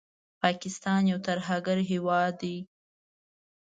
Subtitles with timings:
[0.41, 2.57] پاکستان یو ترهګر هېواد دی